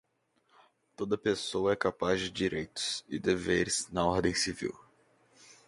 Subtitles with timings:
[0.95, 4.75] Toda pessoa é capaz de direitos e deveres na ordem civil.